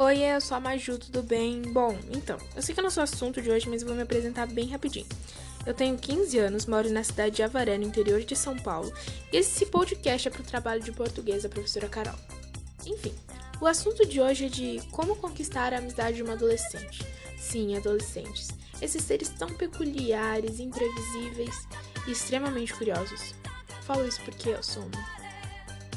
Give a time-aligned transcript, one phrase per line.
[0.00, 1.60] Oi, eu sou a Maju, tudo bem?
[1.60, 4.46] Bom, então, eu sei que não sou assunto de hoje, mas eu vou me apresentar
[4.46, 5.08] bem rapidinho.
[5.66, 8.92] Eu tenho 15 anos, moro na cidade de Avaré, no interior de São Paulo,
[9.32, 12.14] e esse podcast é para o trabalho de português da professora Carol.
[12.86, 13.12] Enfim,
[13.60, 17.04] o assunto de hoje é de como conquistar a amizade de uma adolescente.
[17.36, 18.50] Sim, adolescentes.
[18.80, 21.66] Esses seres tão peculiares, imprevisíveis
[22.06, 23.34] e extremamente curiosos.
[23.82, 25.17] Falo isso porque eu sou uma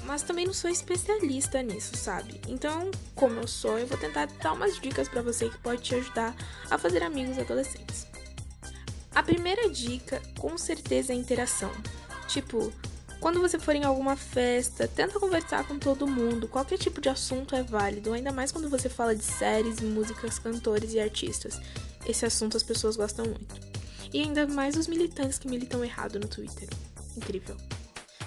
[0.05, 2.41] mas também não sou especialista nisso, sabe?
[2.47, 5.95] Então, como eu sou, eu vou tentar dar umas dicas para você que pode te
[5.95, 6.35] ajudar
[6.69, 8.07] a fazer amigos adolescentes.
[9.13, 11.71] A primeira dica, com certeza, é interação.
[12.27, 12.71] Tipo,
[13.19, 16.47] quando você for em alguma festa, tenta conversar com todo mundo.
[16.47, 20.93] Qualquer tipo de assunto é válido, ainda mais quando você fala de séries, músicas, cantores
[20.93, 21.59] e artistas.
[22.05, 23.55] Esse assunto as pessoas gostam muito.
[24.13, 26.67] E ainda mais os militantes que militam errado no Twitter.
[27.15, 27.55] Incrível.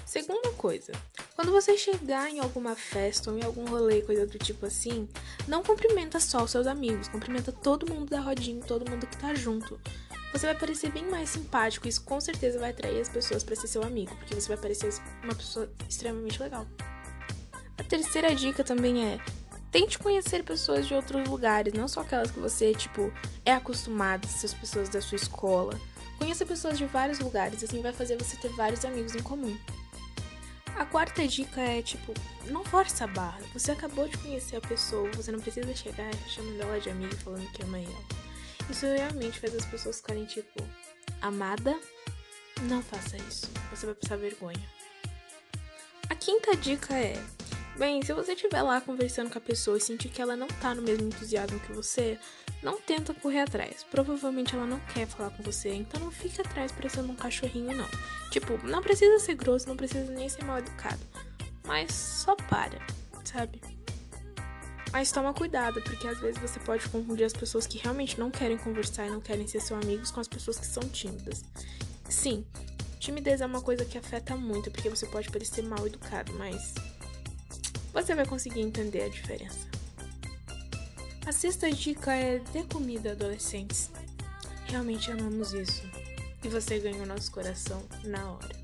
[0.05, 0.93] Segunda coisa,
[1.35, 5.07] quando você chegar em alguma festa ou em algum rolê, coisa do tipo assim,
[5.47, 9.35] não cumprimenta só os seus amigos, cumprimenta todo mundo da rodinha, todo mundo que tá
[9.35, 9.79] junto.
[10.31, 13.55] Você vai parecer bem mais simpático, e isso com certeza vai atrair as pessoas para
[13.55, 16.65] ser seu amigo, porque você vai parecer uma pessoa extremamente legal.
[17.77, 19.19] A terceira dica também é
[19.71, 23.11] tente conhecer pessoas de outros lugares, não só aquelas que você, tipo,
[23.43, 25.77] é acostumado, essas pessoas da sua escola.
[26.17, 29.57] Conheça pessoas de vários lugares, assim vai fazer você ter vários amigos em comum.
[30.77, 32.13] A quarta dica é, tipo,
[32.47, 33.39] não força a barra.
[33.53, 37.49] Você acabou de conhecer a pessoa, você não precisa chegar chamando ela de amiga falando
[37.51, 38.03] que ama ela.
[38.69, 40.61] Isso realmente faz as pessoas ficarem, tipo,
[41.21, 41.79] amada,
[42.63, 43.49] não faça isso.
[43.71, 44.69] Você vai passar vergonha.
[46.09, 47.23] A quinta dica é,
[47.77, 50.73] bem, se você estiver lá conversando com a pessoa e sentir que ela não tá
[50.73, 52.17] no mesmo entusiasmo que você,
[52.63, 53.85] não tenta correr atrás.
[53.89, 57.87] Provavelmente ela não quer falar com você, então não fica atrás parecendo um cachorrinho, não.
[58.31, 60.99] Tipo, não precisa ser grosso, não precisa nem ser mal educado.
[61.65, 62.79] Mas só para,
[63.23, 63.61] sabe?
[64.91, 68.57] Mas toma cuidado, porque às vezes você pode confundir as pessoas que realmente não querem
[68.57, 71.43] conversar e não querem ser seus amigos com as pessoas que são tímidas.
[72.09, 72.45] Sim,
[72.99, 76.73] timidez é uma coisa que afeta muito, porque você pode parecer mal educado, mas
[77.95, 79.67] você vai conseguir entender a diferença.
[81.25, 83.89] A sexta dica é dê comida adolescentes.
[84.65, 85.81] Realmente amamos isso.
[86.43, 88.55] E você ganha o nosso coração na hora.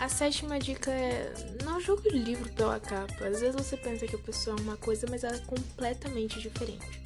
[0.00, 1.32] A sétima dica é
[1.64, 3.26] não julgue o livro pela capa.
[3.26, 7.02] Às vezes você pensa que a pessoa é uma coisa, mas ela é completamente diferente.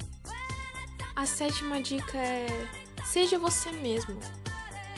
[1.15, 2.47] A sétima dica é
[3.05, 4.17] seja você mesmo.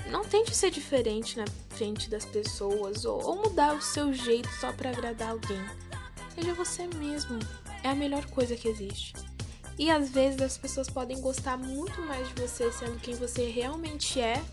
[0.10, 1.46] Não tente ser diferente na
[1.80, 5.62] frente das pessoas ou, ou mudar o seu jeito só para agradar alguém.
[6.36, 7.40] Seja você mesmo
[7.86, 9.14] é a melhor coisa que existe.
[9.78, 14.20] E às vezes as pessoas podem gostar muito mais de você sendo quem você realmente
[14.20, 14.44] é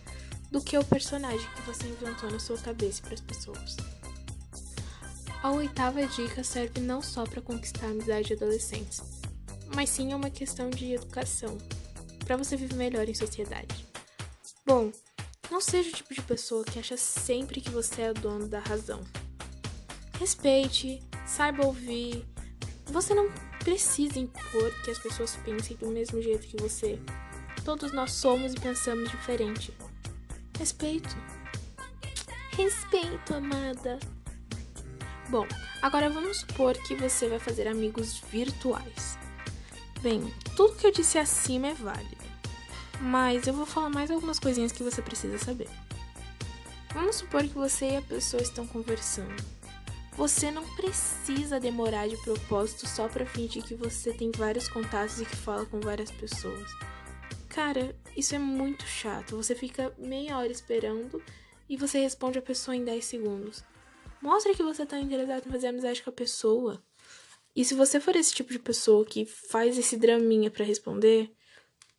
[0.52, 3.76] do que o personagem que você inventou na sua cabeça para as pessoas.
[5.42, 9.02] A oitava dica serve não só para conquistar a amizade de adolescentes,
[9.74, 11.58] mas sim é uma questão de educação,
[12.24, 13.84] para você viver melhor em sociedade.
[14.64, 14.92] Bom,
[15.56, 18.58] não seja o tipo de pessoa que acha sempre que você é o dono da
[18.60, 19.02] razão.
[20.20, 22.26] Respeite, saiba ouvir,
[22.84, 27.00] você não precisa impor que as pessoas pensem do mesmo jeito que você.
[27.64, 29.74] Todos nós somos e pensamos diferente.
[30.58, 31.16] Respeito.
[32.50, 33.98] Respeito, amada.
[35.30, 35.46] Bom,
[35.80, 39.16] agora vamos supor que você vai fazer amigos virtuais.
[40.02, 42.15] Bem, tudo que eu disse acima é válido,
[43.00, 45.68] mas eu vou falar mais algumas coisinhas que você precisa saber.
[46.92, 49.34] Vamos supor que você e a pessoa estão conversando.
[50.16, 55.26] Você não precisa demorar de propósito só para fingir que você tem vários contatos e
[55.26, 56.70] que fala com várias pessoas.
[57.50, 59.36] Cara, isso é muito chato.
[59.36, 61.22] Você fica meia hora esperando
[61.68, 63.62] e você responde a pessoa em 10 segundos.
[64.22, 66.82] Mostra que você tá interessado em fazer amizade com a pessoa.
[67.54, 71.30] E se você for esse tipo de pessoa que faz esse draminha para responder,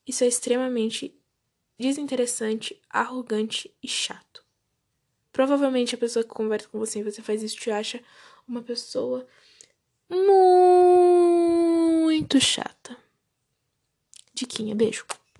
[0.07, 1.13] isso é extremamente
[1.77, 4.43] desinteressante, arrogante e chato.
[5.31, 8.01] Provavelmente a pessoa que conversa com você e você faz isso te acha
[8.47, 9.27] uma pessoa
[10.09, 11.19] muito
[12.39, 12.97] chata.
[14.33, 15.05] Diquinha, beijo.